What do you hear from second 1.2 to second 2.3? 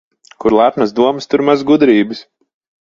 tur maz gudrības.